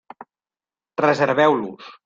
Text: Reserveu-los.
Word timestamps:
Reserveu-los. 1.05 1.95